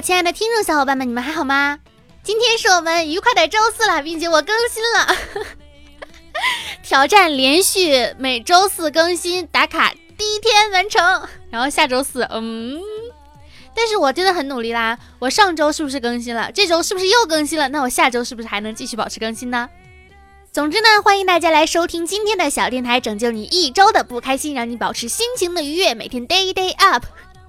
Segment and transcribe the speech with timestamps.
[0.00, 1.78] 亲爱的听众小伙伴们，你们还好吗？
[2.22, 5.16] 今天是我们愉快的周四了，并且我更新了，
[6.84, 12.78] 挑战连续每周四更新打卡第一天完成，然后下周四，嗯，
[13.74, 14.98] 但是我真的很努力啦。
[15.18, 16.50] 我上周是不是更新了？
[16.52, 17.68] 这周是不是又更新了？
[17.70, 19.68] 那我下周是不是还能继续保持更新呢？
[20.52, 27.04] 总之呢，欢迎大家来收听今天的小电台，拯救你一周的不开心，让你保持心情的愉悦，每天 day day up。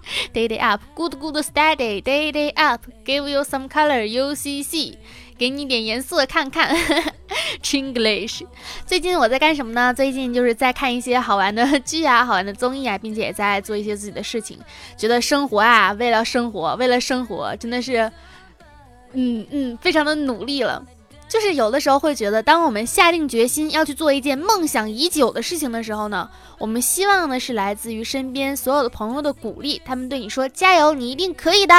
[0.33, 2.01] Day day up, good good steady.
[2.01, 4.03] Day day up, give you some color.
[4.05, 4.95] UCC，
[5.37, 6.75] 给你点颜色看看。
[7.61, 8.41] Chinglish，
[8.85, 9.93] 最近我在干什么呢？
[9.93, 14.57] 最近就是在看一些好玩的剧啊，好玩的综艺啊，并且也在做一些自己的事情。
[14.97, 18.11] 觉得生活啊，为了生活，为了生活，真的是，
[19.13, 20.83] 嗯嗯，非常的努力了。
[21.29, 31.75] 就是有的时候会觉得，当我们下定决心要去做一件梦想已久的事情的时候呢，我们希望的是来自于身边所有的朋友的鼓励，他们对你说加油，你一定可以的。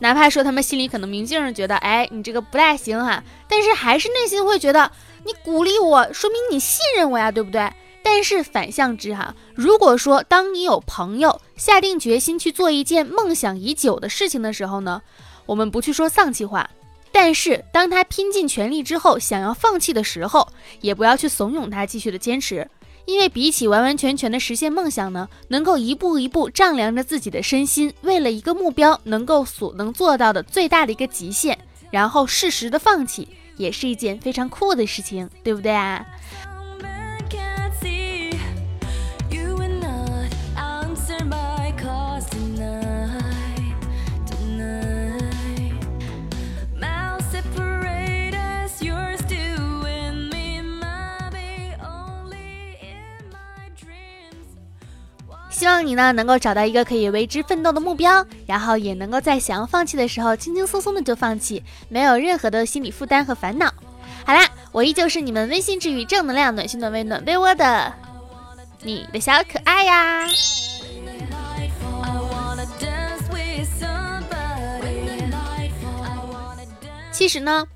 [0.00, 4.90] 哪怕说他们心里可能明镜觉得，哎，你这个不太行哈，但是还是内心会觉得
[5.24, 7.72] 你鼓励我，说明你信任我呀，对不对？
[8.02, 15.02] 但是反向之哈，如果说当你有朋友下定决心去做一件梦想已久的事情的时候呢，
[15.46, 16.68] 我们不去说丧气话。
[17.12, 20.48] 但是，当他拼尽全力之后，想要放弃的时候，
[20.80, 22.68] 也不要去怂恿他继续的坚持，
[23.04, 31.58] 因为比起完完全全的实现梦想呢，能够一步一步丈量着自己的身心，为了一个目标能够所能做到的最大的一个极限，
[31.90, 36.06] 然后适时的放弃，也是一件非常酷的事情，对不对啊？
[55.90, 63.74] 你呢能够找到一个可以为之奋斗的目标，然后也能够在想要放弃的时候轻轻松松的就放弃，没有任何的心理负担和烦恼。
[64.24, 67.92] 好啦，我依旧是你们温馨治愈、正能量、暖心暖胃暖被窝的
[68.82, 70.28] 你的小可爱呀。
[77.10, 77.66] 其实呢，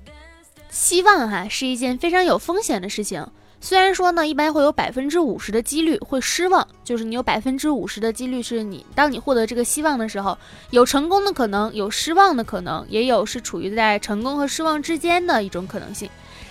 [0.69, 3.27] 希望哈是一件非常有风险的事情。
[3.65, 10.37] 虽然说呢，一般会有百分之五十的几率会失望，就是你有百分之五十的几率是你当你获得这个希望的时候，
[10.69, 16.07] 有成功的可能，有失望的可能，也有是处于在成功和失望之间的一种可能性。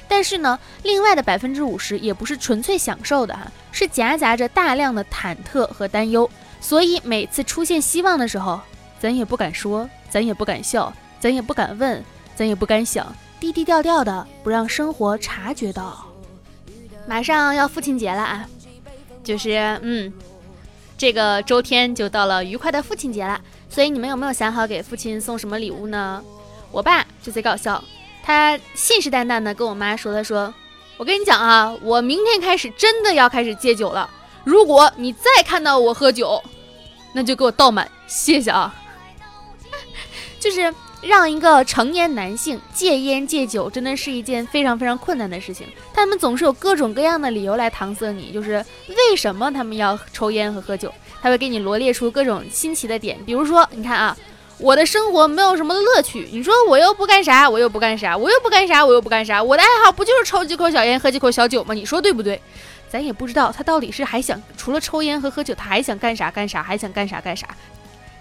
[0.08, 6.28] 但是呢，另外的百分之五十也不是纯粹享受的哈，是夹杂着大量的忐忑和担忧。
[6.60, 8.60] 所以每次出现希望的时候，
[8.98, 12.04] 咱也不敢说，咱也不敢笑，咱也不敢问，
[12.34, 16.04] 咱也不敢想，低低调调的，不让生活察觉到。
[17.06, 18.48] 马上要父亲节了啊，
[19.22, 20.12] 就是嗯，
[20.96, 26.22] 这个周天就到了愉快的父亲节了，所以你们有没有想好给父亲送什么礼物呢？
[26.72, 27.82] 我爸就贼搞笑，
[28.22, 30.52] 他信誓旦旦的跟我妈说：“他说，
[30.96, 34.08] 我跟你讲啊，我明天开始真的要开始戒酒了，
[34.42, 36.42] 如果你再看到我喝酒，
[37.12, 38.74] 那就给我倒满，谢谢啊。”
[40.40, 40.74] 就是。
[41.06, 45.66] 让一个成年男性戒烟戒酒，真的是一件非常非常困难的事情。
[45.92, 50.92] 他们总是有各种各样的理由来搪塞你，就是为什么他们要抽烟和喝酒？
[51.20, 54.16] 他会给你罗列出各种新奇的点，比如说，你看啊，
[54.58, 61.74] 我的生活没有什么乐趣，你说我又不干啥，我又不干啥，我又不干啥，我又不干啥，我的爱好不就是抽几口小烟，喝几口小酒吗？
[61.74, 62.40] 你说对不对？
[62.88, 67.46] 咱也不知道他到底是还想除了抽烟和喝酒，他还想干啥干啥，还想干啥干啥。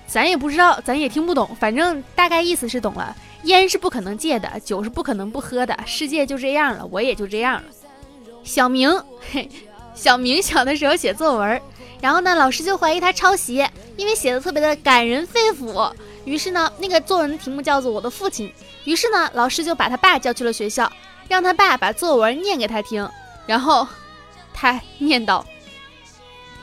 [0.07, 3.15] 咱也不知道，咱也听不懂，反正大概意思是懂了。
[3.43, 7.63] 烟是不可能戒的，酒是不可能不喝的，世界就这样了，我也就这样了。
[8.43, 8.89] 小明，
[9.31, 9.49] 嘿，
[9.93, 11.61] 小明小的时候写作文，
[11.99, 15.91] 然后呢，老师就怀疑他抄袭，因为写的特别的感人肺腑。
[16.23, 18.47] 于是呢，那个作文的题目叫做《我的父亲》。
[18.85, 20.89] 于是呢，老师就把他爸叫去了学校，
[21.27, 23.09] 让他爸把作文念给他听。
[23.45, 23.85] 然后
[24.53, 25.45] 他念道：“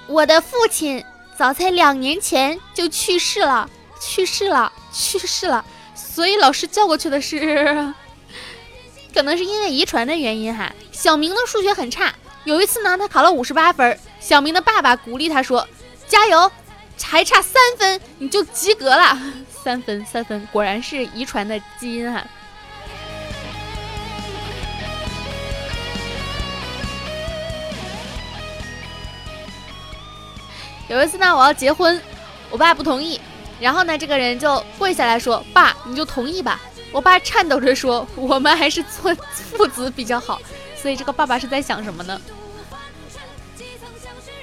[0.09, 1.05] 我的父亲。”
[1.41, 3.67] 早在两年前就去世了，
[3.99, 5.65] 去世了，去世了。
[5.95, 7.95] 所以老师叫过去的是，
[9.15, 10.71] 可能是因为遗传的原因哈。
[10.93, 12.15] 小明的数学很差，
[12.45, 13.99] 有一次呢，他考了五十八分。
[14.21, 15.67] 小明的爸爸鼓励他说
[16.07, 16.53] ：“加油，
[17.03, 19.19] 还差三分你就及格了。
[19.65, 22.23] ”三分，三分，果然是遗传的基因哈。
[30.91, 32.03] 有一次呢，我要结婚，
[32.51, 33.21] 我爸不同意，
[33.61, 36.61] 然后呢，这个人就跪下来说：“爸，你就同意吧。”
[36.91, 40.43] 我爸颤抖着说：“我们还是做父子比较好。”
[40.77, 42.21] 所以这个爸爸是在想什么呢？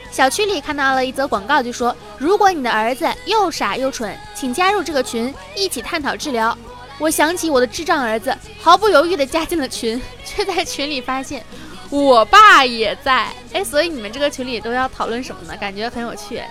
[0.09, 6.57] 小区里看到了一则广告，就说如果你的儿子又傻又蠢，请加入这个群，一起探讨治疗。
[6.97, 11.45] 我想起我的智障儿子，毫不犹豫地加进了群，却在群里发现
[11.89, 13.33] 我爸也在。
[13.53, 15.55] 哎，所以你们这个群里都要讨论什么呢？
[15.57, 16.41] 感觉很有趣。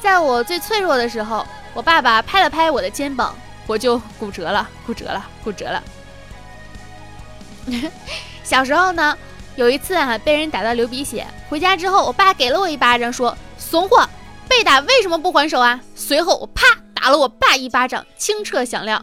[0.00, 3.34] 在我最脆弱的时候，我爸爸拍了拍我的肩膀，
[3.66, 5.82] 我就骨折了，骨折了，骨折了。
[8.44, 9.16] 小时候呢？
[9.56, 14.06] 有一次啊，被人打到流鼻血，回家之后，我爸给了我一巴掌，说：“怂货，
[14.46, 19.02] 被打为什么不还手啊？”随后我啪打了我爸一巴掌，清澈响亮。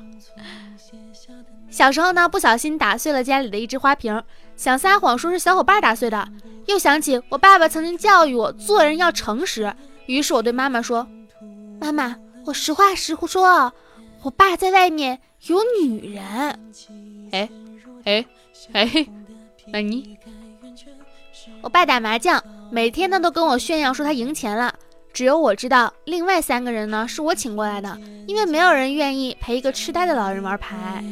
[1.72, 4.22] 小时候呢，不小心打碎了家里的一只花瓶，
[4.56, 6.28] 想撒谎说是小伙伴打碎的，
[6.68, 9.74] 又想起我爸爸曾经教育我做人要诚实，
[10.06, 11.08] 于是我对妈妈说
[11.82, 12.16] ：“妈妈，
[12.46, 13.74] 我实话实说，
[14.22, 16.24] 我爸在外面有女人。”
[17.32, 17.50] 哎，
[18.06, 18.26] 哎，
[18.74, 19.08] 哎，
[19.68, 20.18] 那你？
[21.62, 22.42] 我爸打麻将，
[22.72, 24.74] 每天呢都跟我炫耀说他赢钱了。
[25.14, 27.96] 只有我知道，另外三个人呢是我请过来的，
[28.26, 31.04] 因为没有人愿意陪一个痴呆的老人玩牌。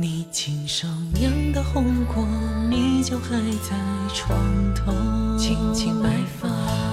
[0.00, 2.24] 你亲手酿的红果，
[2.70, 3.74] 你就还在
[4.14, 4.38] 床
[4.72, 4.92] 头
[5.36, 6.08] 轻轻摆
[6.40, 6.48] 放。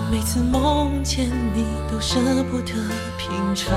[0.10, 2.18] 每次梦见你，都舍
[2.50, 2.74] 不得
[3.18, 3.76] 品尝。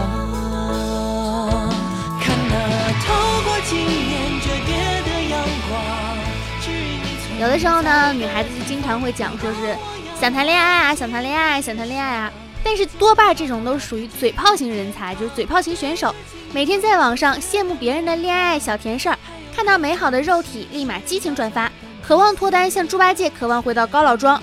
[7.40, 9.76] 有的时候呢，女孩子就经常会讲，说是
[10.20, 12.32] 想谈恋爱啊，想谈恋爱，想谈恋爱啊。
[12.64, 16.12] 但是多半这种都属于嘴炮型人才，就是嘴炮型选手，
[16.52, 19.17] 每天在网上羡慕别人的恋爱小甜事儿，
[19.55, 21.70] 看到美好的肉体立马激情转发，
[22.02, 24.43] 渴望脱单，像猪八戒渴望回到高老庄。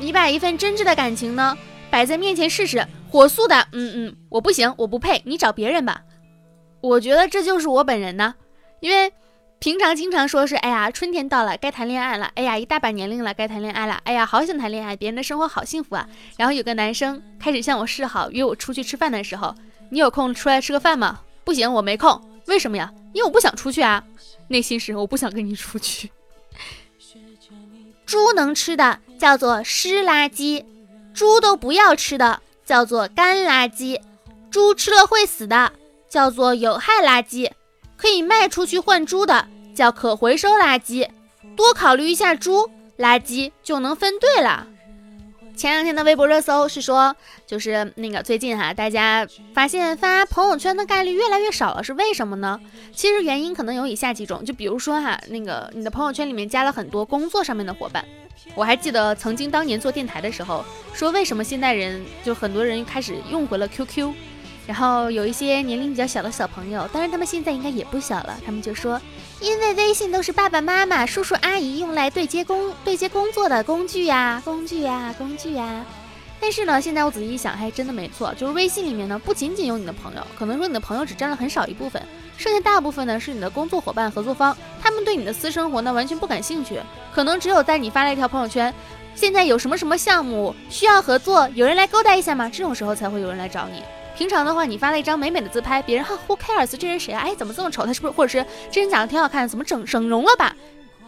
[0.00, 1.56] 你把一份真挚的感情呢
[1.90, 6.00] 摆在面前试试，火速的，嗯嗯，我不行，我不配，你找别人吧。
[6.80, 8.34] 我觉得这就是我本人呢，
[8.80, 9.12] 因为
[9.62, 16.04] 平常经常说是，哎呀，春天到了，该谈恋爱了，哎呀，一大把年龄了，该谈恋爱了，哎呀，好想谈恋爱，别人的生活好幸福啊。
[16.36, 19.54] 然后有个男生开始向我示好，约我出去吃饭的时候，
[19.90, 21.20] 你有空出来吃个饭吗？
[21.44, 22.20] 不行，我没空。
[22.46, 22.92] 为什么呀？
[23.12, 24.02] 因为我不想出去啊。
[24.48, 26.10] 内心是我不想跟你出去。
[28.04, 30.64] 猪能吃的叫做湿垃圾，
[31.14, 34.00] 猪都不要吃的叫做干垃圾，
[34.50, 35.72] 猪吃了会死的。
[36.08, 37.50] 叫做有害垃圾，
[38.02, 39.46] 可以卖出去换猪的
[39.76, 41.08] 叫可回收垃圾。
[41.56, 42.68] 多考虑一下猪
[42.98, 44.66] 垃圾，就能分对了。
[45.56, 47.14] 前两天的微博热搜是说，
[47.46, 52.58] 就是那个最近哈，大家发现发朋友圈的概率越来越少了，是为什么呢？
[52.92, 58.04] 其实原因可能有以下几种，就比如说哈，那个你的朋友圈里面加了很多工作上面的伙伴。
[58.56, 64.12] 我还记得曾经当年做电台的时候，说为什么现代人就很多人开始用回了 QQ。
[64.66, 69.00] 然后有一些年龄比较小的小朋友，当然他们现在应该也不小了，他们就说，
[69.40, 75.84] 因为微信都是爸爸妈妈、叔叔阿姨用来对接工对接工作的工具呀，工具呀，工具呀。
[76.40, 82.02] 但是呢，现在我仔细一想，还真的没错，就是微信里面呢，不仅仅有你的朋友，可能说你的朋友只占了很少一部分，
[82.36, 86.80] 剩下大部分呢是你的工作伙伴、合作方，他们对你的私生活呢完全不感兴趣，
[87.12, 88.74] 可能只有在你发了一条朋友圈，
[89.14, 92.48] 现在有什么什么项目需要合作，有人来勾搭一下吗？
[92.48, 93.82] 这种时候才会有人来找你。
[94.16, 96.76] 平常的话，你发了一张美美的自拍，别人哈 Who cares？
[96.76, 97.22] 这人谁啊？
[97.24, 97.86] 哎，怎么这么丑？
[97.86, 98.12] 他是不是？
[98.12, 100.54] 或者是这人长得挺好看，怎么整整容了吧？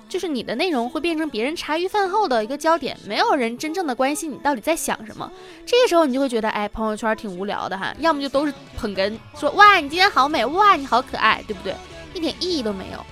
[0.08, 5.30] 就是你的内容会变成别人茶余饭后的一个焦点，没有人真正的关心你到底在想什么。
[5.66, 11.74] 这个时候你就会觉得，哎，朋友圈挺无聊的哈，要么就都是捧哏，说哇你今天好美，哇你好可爱，对不对？
[12.14, 13.04] 一点意义都没有。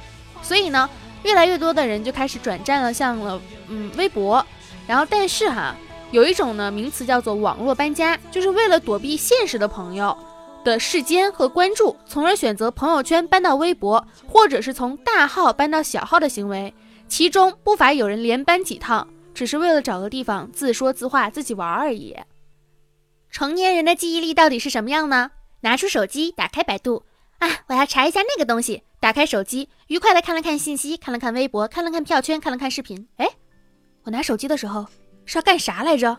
[0.43, 0.89] 所以呢，
[1.23, 4.45] 越来越多的人就开始转战了，像了嗯微博，
[4.87, 5.75] 然后但是哈。
[6.13, 10.17] 有一种呢名词叫做网络搬家，就是为了躲避现实的朋友
[10.63, 16.73] 的视间和关注，从而选择朋友圈搬到微博，或者是从大号搬到小号的行为。
[17.09, 22.15] 其中不乏有人连搬几趟，只是为了找个地方自说自话、自己玩而已。
[23.31, 25.31] 成年人的记忆力到底是什么样呢？
[25.63, 27.05] 拿出手机，打开百度，
[27.39, 28.83] 啊，我要查一下那个东西。
[29.01, 33.09] 打开手机，愉快的看了看信息，看了看微博，看了看票圈，看了看视频。
[33.17, 33.29] 哎，
[34.05, 34.87] 我拿手机的时候。
[35.25, 36.19] 是要干啥来着？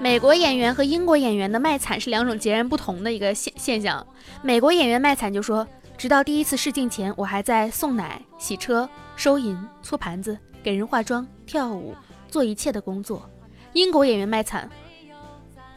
[0.00, 4.04] 美国演员和英国演员的卖惨是两种截然不同的一个现现象。
[4.42, 5.66] 美国演员卖惨就说。
[6.02, 11.94] 直到第一次试镜前，我还在送奶、洗车、收银、搓盘子、给人化妆、跳舞，
[12.28, 13.30] 做一切的工作。
[13.72, 14.68] 英国演员卖惨，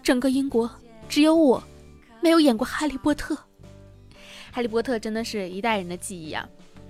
[0.01, 0.67] 整个英国
[1.08, 1.63] 只有我
[2.22, 3.36] 没有演过《哈利波特》。
[4.51, 6.44] 哈利波特真的是一代人的记忆啊。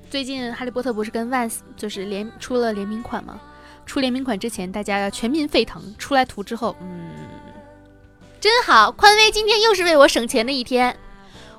[0.10, 3.38] 最近哈利波特不是跟 Vans 就是联出了联名款吗？
[3.86, 7.10] 出联名款之前，大家要全民沸腾；出来图之后，嗯，
[8.40, 8.94] 真好。
[8.94, 10.98] 宽威今天又是为我省钱的一天。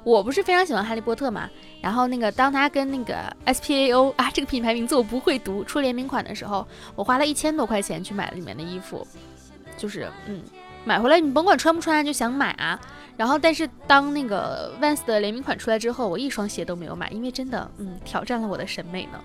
[0.07, 1.51] 我不是非常喜欢哈利波特嘛，
[1.83, 9.05] 然后那个当他跟那个 S P A O 啊这个品牌名字我不会读出联名款的时候，我花了一千多块钱去买了里面的衣服，
[9.77, 10.45] 就是嗯，
[10.85, 12.81] 买回来你甭管穿不穿就想买啊。
[13.17, 19.21] 然后但是当那个 Vans 的联名款出来之后，我一双鞋都没有买，因为真的嗯挑战了我的审美呢。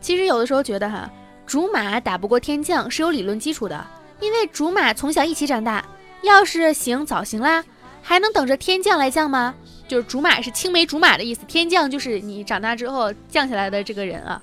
[0.00, 1.10] 其实有的时候觉得哈，
[1.44, 3.84] 竹马打不过天将是有理论基础的，
[4.20, 5.84] 因为竹马从小一起长大，
[6.22, 7.64] 要是行早行啦。
[8.06, 9.54] 还能等着天降来降吗？
[9.88, 14.40] 就是竹马是青梅竹马的意思，天降就是你长大之后降下来的这个人啊。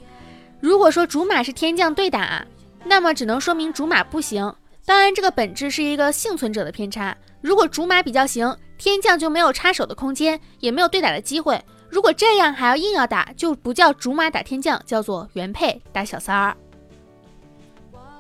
[0.59, 2.43] 如果说竹马是天降对打，
[2.85, 4.53] 那么只能说明竹马不行。
[4.83, 7.15] 当然，这个本质是一个幸存者的偏差。
[7.39, 11.63] 如果竹马比较行，天降就没有插手的空间，也没有对打的机会。
[11.89, 16.57] 如果这样还要硬要打，就不叫竹马打天降，叫做原配打小三儿。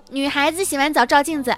[0.09, 1.55] 女孩子洗完澡照镜子，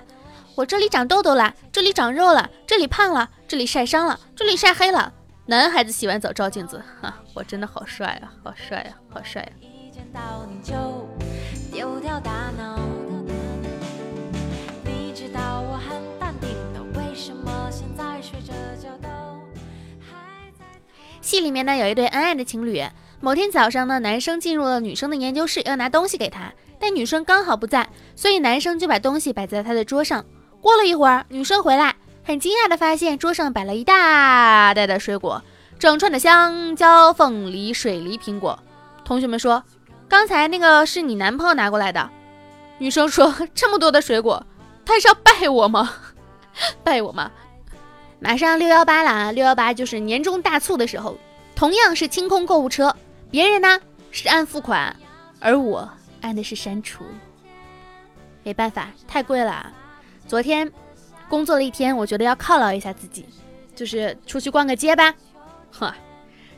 [0.56, 3.30] 我这里长痘痘了，这里长肉了，这里胖了。
[3.54, 5.14] 这里晒伤了，这里晒黑了。
[5.46, 9.54] 男孩子洗完澡照镜子，哈，我真的好帅啊，好帅啊，好帅啊！
[21.22, 22.84] 戏里面呢有一对恩爱的情侣，
[23.20, 30.26] 某天早上呢，男生进入了女生的研究室，要拿东西给她，但女生刚好不在，所以男生就把东西摆在她的桌上。
[30.60, 31.96] 过了一会儿，女生回来。
[32.26, 35.44] 很惊讶地发现桌上摆了一大袋的水果，
[35.78, 38.58] 整串的香蕉、凤梨、水梨、苹果。
[39.04, 39.62] 同学们说
[40.08, 42.10] ：“刚才那个是你男朋友拿过来的。”
[42.80, 44.46] 女生说：“这么多的水果，
[44.86, 45.94] 他是要拜我吗？
[46.84, 47.30] 拜我吗？”
[48.22, 49.34] 马上六幺八了！
[49.34, 51.18] 六幺八就是年终大促的时候，
[51.58, 52.96] 同样是清空购物车，
[53.30, 53.78] 别人呢
[54.12, 54.96] 是按付款，
[55.42, 55.90] 而我
[56.22, 57.04] 按的是删除。
[58.44, 59.70] 没办法，太贵了。
[60.26, 60.72] 昨天。
[61.34, 63.26] 工作了一天，我觉得要犒劳一下自己，
[63.74, 65.12] 就是出去逛个街吧。
[65.72, 65.92] 呵，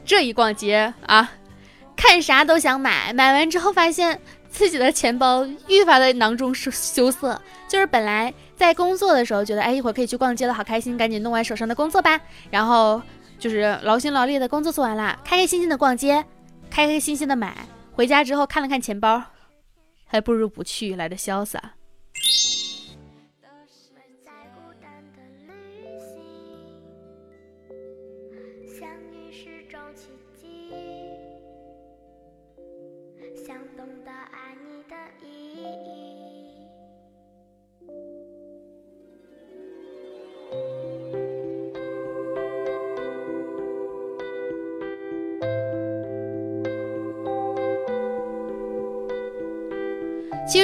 [0.04, 1.32] 这一逛街啊，
[1.96, 7.42] 看啥都想买，买完之后发现自己的钱包愈发的囊中羞涩。
[7.70, 12.20] 就是本来在工作的时候觉得，哎，一会儿可以去逛街了，好开心，赶紧弄完手上的工作吧。
[12.52, 13.02] 然后
[13.40, 16.22] 就是劳心劳力的工作做完了，开开心心的逛街，
[16.70, 17.66] 开开心心的买。
[17.94, 19.24] 回家之后看了看钱包，
[20.06, 21.76] 还不如不去来的潇洒。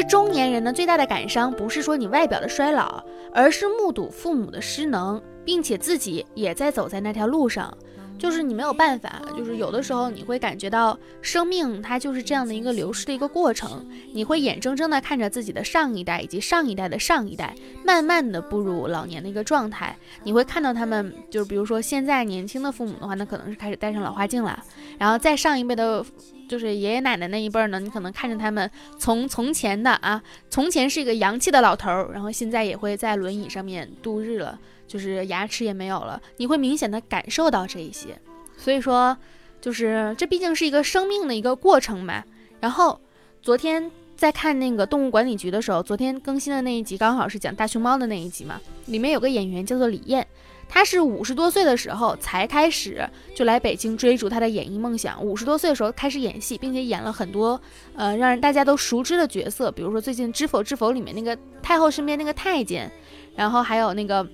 [0.04, 3.04] 中年人呢，最大的感伤不是说你外表的衰老，
[3.34, 7.76] 而是目睹父母的失能，并且自己也在走在那条路上。
[8.20, 24.64] 就是你没有办法，就是有的时候你会感觉到生命它就是这样的一个流逝的一个过程，你会眼睁睁的看着自己的上一代以及上一代的上一代慢慢的步入老年的一个状态，你会看到他们，就是比如说现在年轻的父母的话，那可能是开始戴上老花镜了，
[25.02, 26.06] 然后再上一辈的，
[26.48, 34.60] 就是爷爷奶奶那一辈儿呢，你可能看着他们从从前的啊，从前是一个洋气的老头儿，然后现在也会在轮椅上面度日了。
[34.88, 38.10] 就是牙齿也没有了，你会明显的感受到这一些，
[38.58, 39.18] 所以说，
[39.60, 42.24] 就是这毕竟是一个生命的一个过程嘛。
[42.60, 43.00] 然后
[43.42, 50.28] 昨天在看那个动物管理局的时候，昨天更新的那一集刚好是讲大熊猫的那一集嘛，里面有个演员叫做李艳，
[50.74, 57.60] 他是五十多岁的时候才开始就来北京追逐他的演艺梦想，五十多岁的时候开始演戏，并且演了很多
[57.94, 62.90] 呃让人大家都熟知的角色，比如说最近《知否知否》里面那个太后身边那个太监，
[63.36, 64.26] 然后还有那个。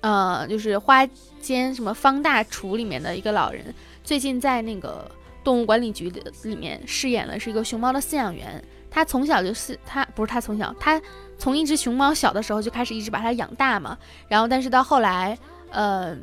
[0.00, 1.04] 呃，就是花
[1.40, 5.10] 间什么方大厨里面的一个老人，最近在那个
[5.42, 6.08] 动物管理局
[6.44, 8.62] 里面饰演的是一个熊猫的饲养员。
[8.90, 11.00] 他从小就是他不是他从小，他
[11.38, 13.96] 从一只熊猫小的时候就开始一直把它养大嘛。
[14.28, 15.38] 然后，但是到后来，
[15.70, 16.16] 呃，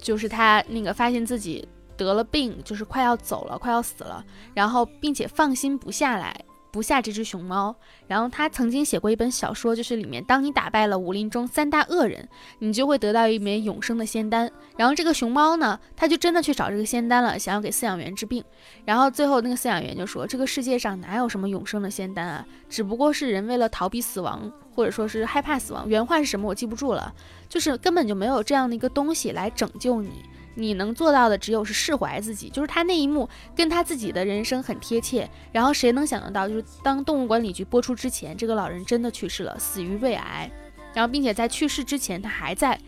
[0.00, 6.34] 就是他那个发现自己得了病，就是快要走了，快要死了，然后并且放心不下来。
[6.74, 7.72] 不下这只熊猫，
[8.08, 12.28] 然后他曾经写过一本小说，就是里面当你打败了武林中三大恶人，
[12.58, 14.50] 你就会得到一枚永生的仙丹。
[14.76, 18.42] 然后这个熊猫呢，他就真的去找这个仙丹了，想要给饲养员治病。
[18.84, 22.44] 然后最后那个饲养员就说：“这个世界上哪有什么永生的仙丹啊？
[22.68, 25.88] 只不过是人为了逃避死亡，或者说是害怕死亡。
[25.88, 27.14] 原话是什么我记不住了，
[27.48, 30.10] 就是根本就没有这样的一个东西来拯救你。
[30.54, 32.48] 你能做到的只有是释怀自己。
[32.48, 35.28] 就是他那一幕跟他自己的人生很贴切。
[35.52, 40.50] 然后谁能想得到，就是当动物管理局播出之前，这个老人真的去世了，死于胃癌。
[40.92, 42.78] 然后并且在去世之前，他还在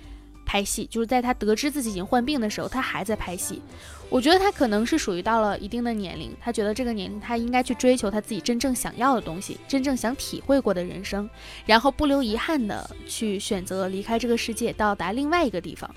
[0.44, 3.60] 拍戏，就是在他得知自己已经患病的时候，他还在拍戏。
[4.08, 11.28] 我觉得他可能是属于到了一定的年龄，他觉得这个年龄他应该去追求他自己真正想要的东西，真正想体会过的人生，
[11.64, 15.92] 然后不留遗憾的去选择离开这个世界，到达另外一个地方。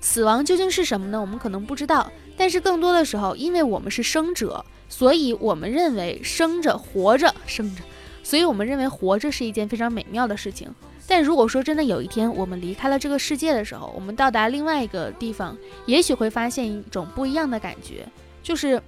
[0.00, 1.20] 死亡究竟是什么呢？
[1.20, 7.82] 我们可能不知道，但是更多的时候，因为我们是生者，所以我们认为生着活着生着，
[8.22, 10.68] 所以我们认为活着是一件非常美妙的事情。
[11.06, 18.06] 但如果说真的有一天我们离开了这个世界的时候，我们到达另外一个地方，也许会发现一种不一样的感觉，
[18.42, 18.80] 就是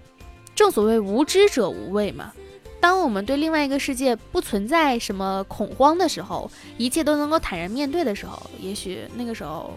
[0.54, 2.33] 正所谓无知者无畏嘛。
[2.81, 9.73] 当我们对另外一个世界不存在什么恐慌的时候，一切都能够坦然面对的时候，也许那个时候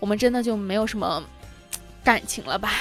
[0.00, 1.22] 我们真的就没有什么
[2.02, 2.72] 感情了吧。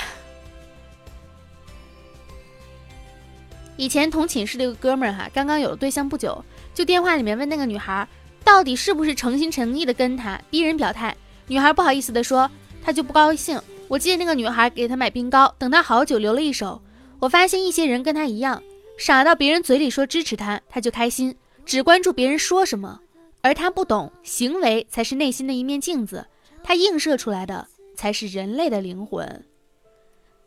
[3.78, 8.08] 以前同寝室的一个哥们儿哈，刚刚有了对象不久，就电话里面问那个女孩。
[8.42, 11.16] 到底是不是诚心诚意的跟他逼人表态？
[11.48, 12.50] 女孩不好意思的说，
[12.82, 13.62] 他就不高兴。
[13.88, 16.82] 我记得那个女孩给他买冰糕，等他好久留了一手。
[17.20, 18.64] 我发现一些人跟他一样，
[18.98, 21.36] 傻到别人嘴里说支持他，他就开心，
[21.66, 23.02] 只关注别人说什么，
[23.42, 26.26] 而他不懂，行为才是内心的一面镜子，
[26.70, 29.44] 它映射出来的才是人类的灵魂。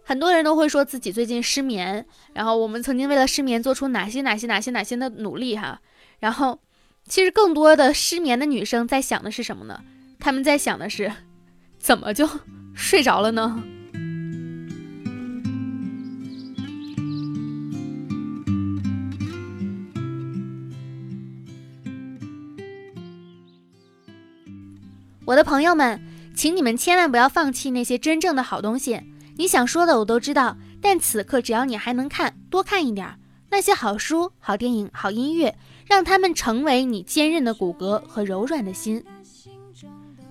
[0.05, 5.81] 很多人都会说自己最近失眠，然后我们曾经为了失眠做出哪些哪些哪些哪些的努力哈，
[6.21, 6.61] 然后。
[7.05, 9.83] 其实更多的失眠的女生在想的是什么呢？
[10.21, 11.13] 她们在想的是，
[11.77, 12.29] 怎么就
[12.77, 13.61] 睡着了呢？
[25.25, 26.01] 我的朋友们，
[26.35, 29.01] 请你们千万不要放弃那些真正的好东西。
[29.37, 33.19] 你想说的我都知道，但此刻只要你还能看，多看一点
[33.51, 35.55] 那些好书、好电影、好音乐。
[35.85, 39.05] 让他们成为你坚韧的骨骼和柔软的心。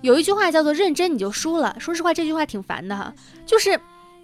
[0.00, 1.76] 有一句话叫做“认真你就输了”。
[1.78, 3.14] 说实话，这句话挺烦的哈，
[3.46, 3.78] 就是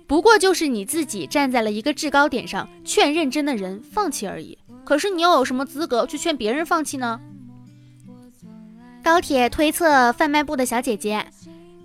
[0.09, 4.59] 不过就是你自己站在了一个制高点上，劝认真的人放弃而已。
[4.85, 7.21] 可是你又有什么资格去劝别人放弃呢？
[9.05, 11.25] 高铁推测贩卖部的小姐姐，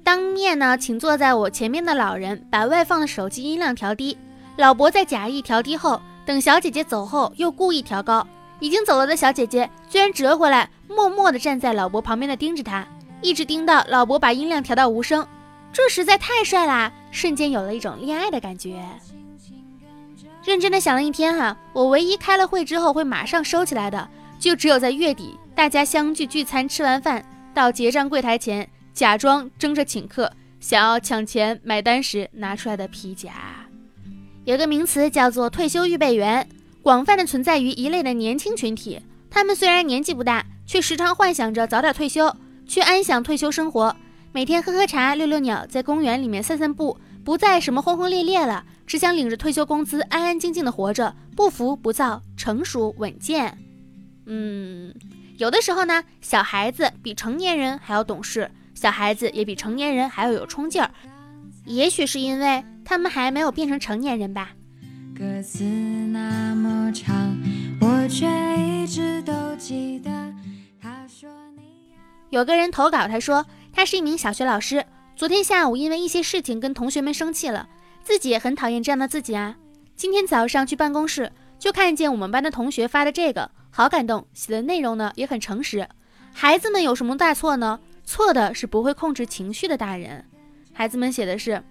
[0.04, 4.18] 当面呢，请坐在我前面的老人把外放的手机音量调低。
[4.58, 8.26] 老伯在假意调低后，等小姐姐走后，又故意调高。
[8.60, 12.86] 已经走了的小姐姐居然折回来，默默地站在老伯旁边的盯着他，
[13.22, 15.26] 一直盯到老伯把音量调到无声。
[15.72, 16.92] 这实在太帅啦！
[17.10, 18.84] 瞬间有了一种恋爱的感觉。
[20.44, 33.32] 认真的想了一天哈，我唯一开了会之后会马上收起来的，就只有在月底大家相聚聚餐，吃完饭到结账柜台前，假装争着请客，想要抢钱买单时拿出来的皮夹。
[34.46, 36.48] 有个名词叫做退休预备员。
[36.82, 42.36] 广泛的存在于一类的年轻群体，他们虽然年纪不大，却时常幻想着早点退休，
[42.68, 43.96] 去安享退休生活，
[44.34, 53.58] 每天喝喝茶、遛遛鸟，在公园里面散散步，不再什么轰轰烈烈了，只想领着退休工资，安安静静的活着，不浮不躁，成熟稳健。
[54.26, 54.94] 嗯，
[55.38, 60.90] 有的时候呢，小孩子比成年人还要懂事，小孩子也比成年人还要有冲劲儿，
[61.66, 64.52] 也许是因为他们还没有变成成年人吧。
[65.18, 67.38] 歌词那么长，
[67.80, 70.10] 我却一直都记得。
[70.82, 71.64] 他说你
[72.30, 74.84] 有个人投稿，他说他是一名小学老师，
[75.16, 77.70] 昨天下午因为一些事情跟同学们生气了，
[78.04, 79.56] 自己也很讨厌这样的自己啊。
[79.96, 85.88] 今天早上去办公室，就看见我们班的同学发的这个，好感动，写的内容呢也很诚实。
[86.34, 87.80] 孩子们有什么大错呢？
[88.04, 90.24] 错的是不会控制情绪的大人。
[90.74, 91.64] 孩子们写的是：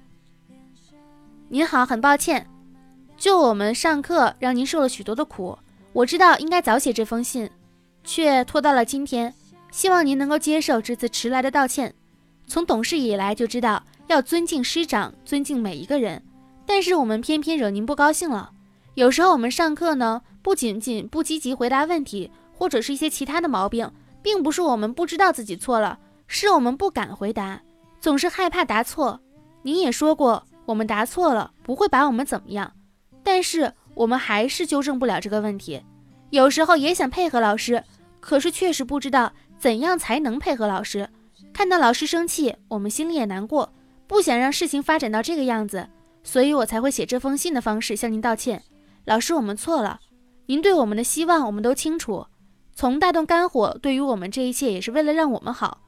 [1.49, 2.47] 您好，很抱歉。
[3.17, 5.57] 就我们上课让您受了许多的苦，
[5.93, 7.49] 我知道应该早写这封信，
[8.03, 9.33] 却拖到了今天。
[9.71, 11.95] 希望您能够接受这次迟来的道歉。
[12.47, 16.23] 从懂事以来就知道要尊敬师长，尊敬每一个人，
[16.67, 18.51] 但是我们偏偏惹您不高兴了。
[18.95, 23.91] 有时候我们上课呢，不仅仅不积极回答问题，或者是一些其他的毛病，
[24.23, 25.99] 并不是我们不知道自己错了，
[26.35, 27.61] 是我们不敢回答，
[28.01, 29.21] 总是害怕答错。
[29.61, 32.73] 您也说过，我们答错了不会把我们怎么样。
[33.23, 35.83] 但是我们还是纠正不了这个问题，
[36.31, 37.85] 有时候也想配合老师，
[38.19, 41.07] 可是确实不知道怎样才能配合老师。
[41.53, 43.71] 看到老师生气，我们心里也难过，
[44.07, 45.87] 不想让事情发展到这个样子，
[46.25, 48.63] 所以我才会写这封信的方式向您道歉。
[49.05, 50.01] 老师，我们错了。
[50.47, 52.27] 您对我们的希望我们都清楚，
[52.75, 55.83] 从大动肝火，对于我们这一切也是为了让我们好。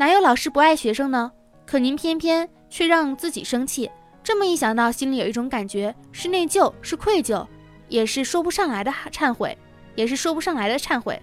[0.00, 1.30] 哪有老师不爱学生呢？
[1.66, 3.90] 可您偏偏却让自己生气。
[4.22, 7.46] 这么一想到，心里有一种感觉，是内疚，是愧疚，
[7.86, 9.54] 也是说不上来的忏悔，
[9.94, 11.20] 也是说不上来的忏悔。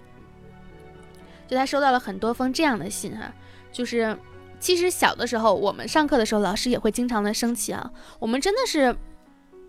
[1.48, 3.34] 就他收到了很多封这样的信哈，
[3.72, 4.16] 就是
[4.60, 7.90] 其实小的时候，我们上课的时候，老师也会经常的生气啊。
[8.20, 8.96] 我们真的是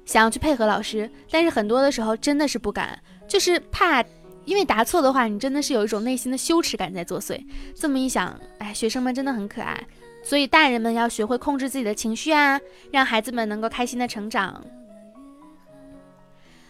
[0.06, 4.06] 想要去配合老师，但是很多的时候真的是不敢，就是怕，
[4.50, 7.40] 因为答错的话，你真的是有一种内心的羞耻感在作祟。
[7.76, 9.80] 这么一想，哎，学生们真的很可爱。
[10.24, 12.60] 所以大人们要学会控制自己的情绪啊，
[12.90, 14.66] 让孩子们能够开心的成长。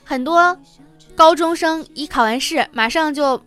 [0.03, 0.59] 很多
[1.15, 3.41] 高中生一考完试，马上就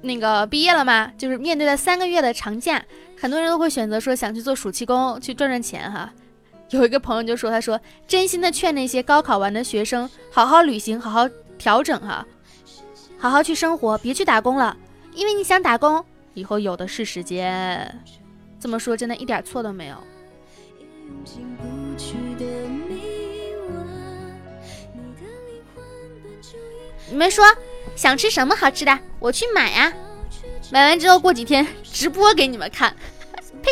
[0.00, 2.80] 那个毕业了嘛，就是面对了三个月的长假，
[3.20, 6.12] 很多人都会选择说想去做暑期工，去赚赚钱哈。
[6.70, 12.26] 有一个朋友就说，他说真心的劝那些高考完的学生，好好旅行，好好调整哈，
[13.18, 14.76] 好好去生活，别去打工了，
[15.14, 18.02] 因为你想打工，以后有的是时间。
[18.60, 19.96] 这么说真的一点错都没有。
[27.08, 27.44] 你们说
[27.94, 29.92] 想吃什么好吃的，我去买啊。
[30.70, 32.94] 买完之后过几天直播给你们看。
[33.62, 33.70] 呸！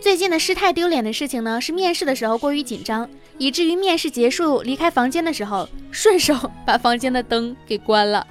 [0.00, 3.08] 最近的失态丢脸的事情呢，是面试的时候过于紧张，
[3.40, 8.26] 以至于面试结束离开房间的时候，顺手把房间的灯给关了。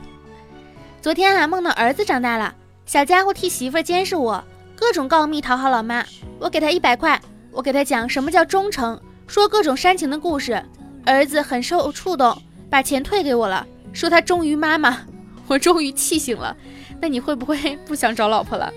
[1.02, 2.54] 昨天啊，梦到儿子长大了。
[2.86, 4.44] 小家伙替媳妇监视我，
[4.76, 6.06] 各种告密讨好老妈。
[6.38, 7.20] 我给他一百块，
[7.50, 10.64] 我给他讲什么叫忠诚，说各种煽情的故事。
[11.08, 15.00] 儿子很受触动，把钱退给我了，说他忠于妈妈。
[15.48, 16.56] 我终于气醒了。
[17.02, 18.72] 那你会不会不想找老婆了？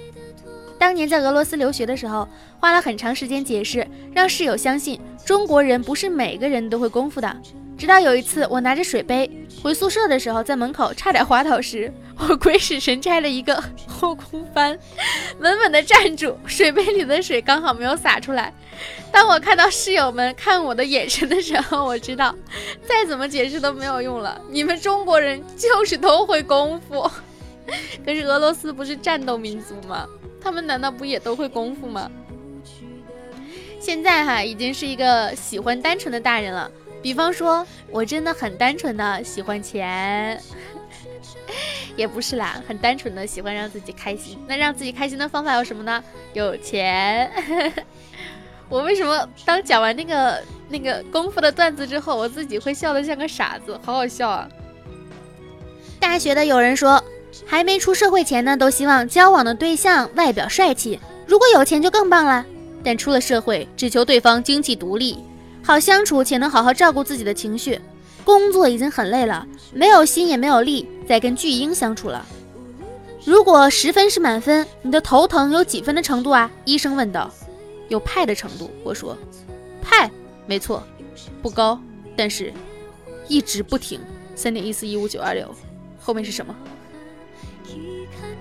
[0.82, 7.36] 当年在俄罗斯留学的时候，花了很长时间解释，让室友相信中国人不是每个人都会功夫的。
[7.78, 9.30] 直到有一次，我拿着水杯
[9.62, 14.76] 回宿舍的时候，在门口差点滑倒时，我鬼使神差的一个后空翻，
[15.38, 18.52] 稳稳的站住，水杯里的水刚好没有洒出来。
[19.12, 22.34] 当我看到室友们看我的眼神的时候，我知道
[22.84, 24.36] 再怎么解释都没有用了。
[24.50, 27.08] 你们中国人就是都会功夫，
[28.04, 30.08] 可是俄罗斯不是战斗民族吗？
[30.42, 32.10] 他们难道不也都会功夫吗？
[33.80, 36.70] 现在哈已经是一个喜欢单纯的大人了。
[37.02, 40.40] 比方说，我真的很单纯的喜欢钱，
[41.96, 44.38] 也不是啦，很单纯的喜欢让自己开心。
[44.46, 46.02] 那让自己开心的方法有什么呢？
[46.32, 47.28] 有钱。
[48.68, 53.78] 我为什么当讲完那个那个功夫的段子之后，我自己会笑得像个傻子？
[53.84, 54.48] 好好笑啊！
[55.98, 57.02] 大学的有人说，
[57.46, 62.44] 还没出社会前呢，都希望交往的对象外表帅气，如果有钱就更棒了。
[62.84, 65.18] 但出了社会，只求对方经济独立。
[65.62, 67.80] 好相处且能好好照顾自己的情绪，
[68.24, 72.26] 工作已经很累了，没有心也没有力再跟巨婴相处了。
[73.24, 76.50] 如果十分是满分，你的头疼有几分的程度啊？
[76.64, 77.30] 医生问道。
[77.88, 79.16] 有派的程度，我说，
[79.82, 80.10] 派，
[80.46, 80.82] 没错，
[81.42, 81.78] 不高，
[82.16, 82.52] 但是
[83.28, 84.00] 一直不停。
[84.34, 85.54] 三点一四一五九二六，
[86.00, 86.56] 后面是什么？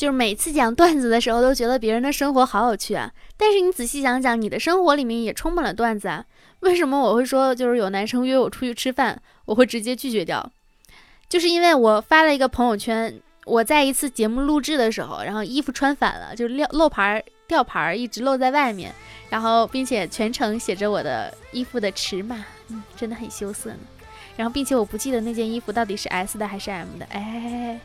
[0.00, 3.12] 就是每次讲段子的时候，都觉得别人的生活好有趣啊。
[3.36, 6.24] 但是你仔细想想，你的生活里面也充满了段子啊。
[6.60, 10.50] 为什么我会说，就是有男生约我出去吃饭，我会直接拒绝掉？
[11.28, 18.90] 就是因为我发了一个朋友圈，我在一次节目录制的时候，然后衣服穿反了，就是露牌吊牌一直露在外面，
[19.28, 23.80] 然后并且全程写着我的衣服的尺码，嗯，真的很羞涩呢。
[24.34, 27.78] 然后并且我不记得那件衣服到底是 S 的还是 M 的，哎。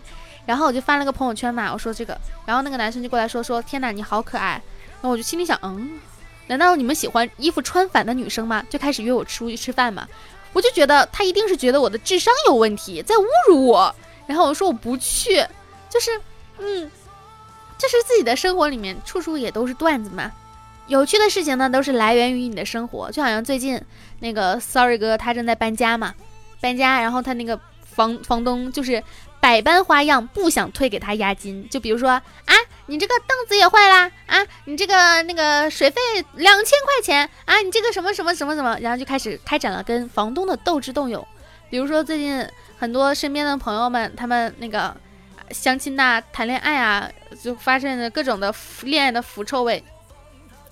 [0.45, 4.61] 然后我就发了个朋友圈嘛，我说这个，然后那个男生就过来说说，天哪，你好可爱。
[5.01, 5.99] 那我就心里想，嗯，
[6.47, 8.63] 难道你们喜欢衣服穿反的女生吗？
[8.69, 10.07] 就开始约我出去吃饭嘛。
[10.53, 13.93] 我就觉得他一定是觉得我的智商有问题，在侮辱我。
[14.27, 15.43] 然后我说我不去，
[15.89, 16.11] 就是，
[16.59, 16.89] 嗯，
[17.77, 20.31] 就是自己的生活里面处处也都是段子嘛。
[20.87, 23.11] 有趣的事情呢，都是来源于你的生活。
[23.11, 23.81] 就好像最近
[24.19, 26.13] 那个 Sorry 哥他正在搬家嘛，
[26.61, 29.03] 搬家，然后他那个房房东就是。
[29.45, 32.53] 百般花样不想退给他押金，就比如说啊，
[32.87, 36.01] 你这个凳子也坏啦，啊，你这个那个水费
[36.33, 41.23] 两千块钱啊，你这个什么什么什么什么，然后就开始开展了跟房东的斗智斗勇。
[41.69, 42.43] 比如说最近
[42.79, 44.97] 很多身边的朋友们，他们那个
[45.51, 47.07] 相亲呐、谈恋爱啊，
[47.43, 49.83] 就发生了各种的恋爱的腐臭味，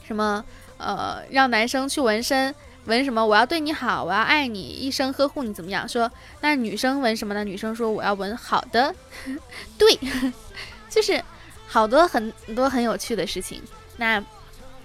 [0.04, 0.44] 什么
[0.80, 3.26] 呃让男生去纹身，纹什么？
[3.26, 5.88] 我要对你好，我要爱你，一生呵护你，怎么样？
[5.88, 7.44] 说那女生纹什么呢？
[7.44, 8.94] 女生说我要纹好的，
[9.78, 9.98] 对，
[10.90, 11.24] 就是
[11.68, 13.62] 好多很多很有趣的事情。
[13.98, 14.24] 那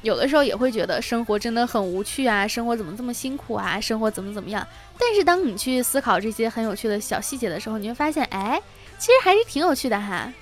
[0.03, 3.81] 有的时候也会觉得生活真的很无趣啊，生活怎么这么辛苦啊？
[3.81, 4.65] 生活怎么怎么样？
[4.99, 8.63] 但是当你去思考这些很有趣的小细节的时候，你会发现，哎，
[8.99, 10.33] 其实还是挺有趣的哈。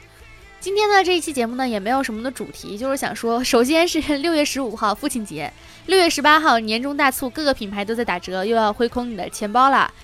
[0.66, 5.52] 今天呢，这一期节目呢也没有什么的主题，就是想说，首先是 六月十五号父亲节，
[5.86, 9.94] 六月十八号年终大促，各个品牌都在打折，又要挥空你的钱包了。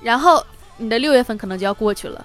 [0.00, 0.42] 然后
[0.78, 2.24] 你的六月份可能就要过去了，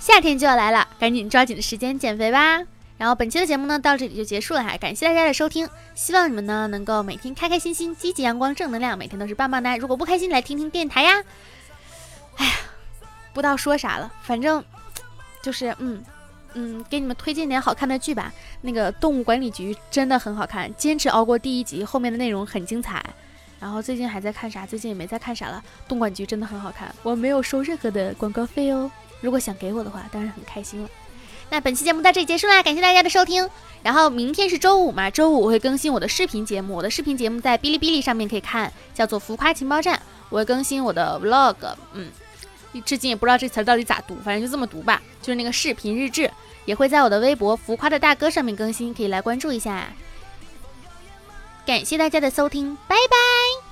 [0.00, 2.64] 夏天就要来了，赶紧抓紧时间减肥吧。
[2.96, 9.76] 然后本期的节目呢到这里就结束了哈，感谢大家的收听，希望你们呢能够每天开开心心、积极阳光、正能量，每天都是棒棒哒。
[9.76, 11.22] 如果不开心，来听听电台呀。
[12.38, 12.52] 哎呀，
[13.32, 14.64] 不知道说啥了，反正
[15.40, 16.02] 就是嗯。
[16.60, 18.32] 嗯，给你们推荐点好看的剧吧。
[18.62, 23.00] 那个《动物管理局》真的很好看，坚持熬过第一集，后面的内容很精彩。
[23.60, 24.66] 然后最近还在看啥？
[24.66, 25.62] 最近也没在看啥了。
[25.88, 28.90] 《动物管理局》真的很好看，我没有收任何的广告费哦。
[29.20, 30.88] 如果想给我的话，当然很开心了。
[31.50, 33.48] 那本期节目到这里结束啦，感谢大家的收听。
[33.82, 39.96] 然后明天是周五嘛，周五我会更新我的视频节目，我的视频节目在哔哩哔哩上面可以看，叫做《浮夸情报站》，
[40.28, 41.56] 我会更新我的 vlog。
[41.94, 42.10] 嗯，
[42.84, 46.30] 至今也不知道这词儿到底咋读，反正就这么读吧，就是那个视频日志。
[46.68, 49.88] 也会在我的微博“浮夸的大哥”上面更新，可以来关注一下。
[51.64, 53.67] 感谢大家的收听，拜拜。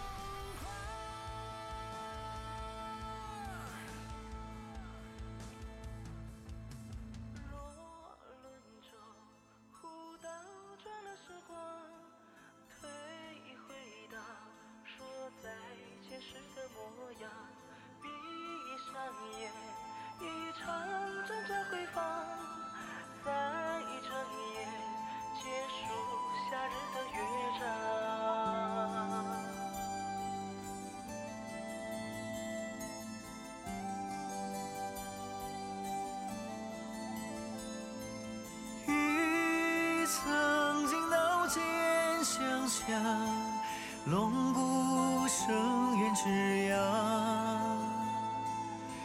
[44.04, 46.78] 龙骨生远之阳，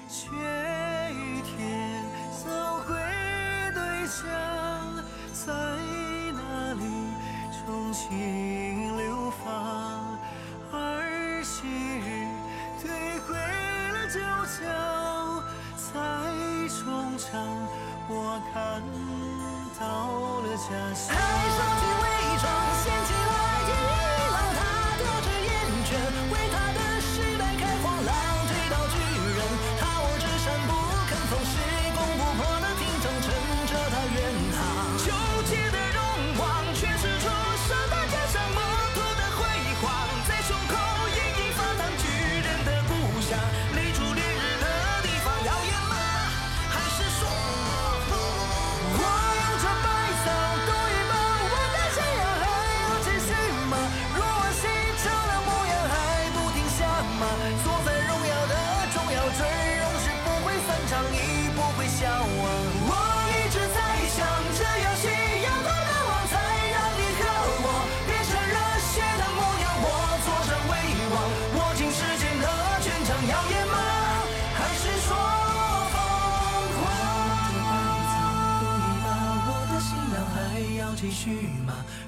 [0.07, 0.29] 却
[1.11, 2.93] 与天扫回
[3.73, 4.21] 对墙，
[5.33, 5.51] 在
[6.31, 6.81] 那里
[7.51, 9.49] 重新流放。
[10.71, 11.67] 而昔
[11.97, 12.27] 日
[12.79, 12.85] 退
[13.21, 14.61] 回了旧桥，
[15.75, 15.89] 在
[16.69, 17.31] 衷肠
[18.13, 18.83] 我看
[19.79, 19.81] 到
[20.41, 21.17] 了假象，抬
[21.55, 22.05] 手去伪
[22.41, 22.43] 装，
[22.83, 23.31] 掀起了
[23.69, 23.71] 阴
[24.33, 24.59] 霾，他
[24.99, 25.49] 不知厌
[25.87, 25.89] 倦，
[26.33, 26.80] 为他。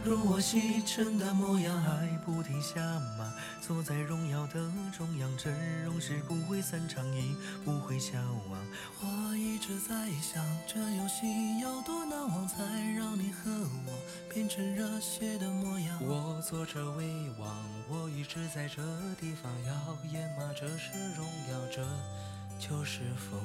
[0.04, 2.82] 若西城的模样还不停下
[3.18, 3.34] 吗？
[3.62, 7.34] 坐在荣耀的中央，阵容是不会散场，亦
[7.64, 8.60] 不会消亡。
[9.02, 12.58] 我一直在想，这游戏要多难忘，才
[12.98, 13.50] 让你和
[13.86, 13.94] 我
[14.34, 15.98] 变成热血的模样。
[16.02, 17.56] 我坐着为王，
[17.90, 18.82] 我一直在这
[19.22, 20.52] 地方耀眼吗？
[20.60, 21.82] 这是荣耀，这
[22.60, 23.40] 就是风。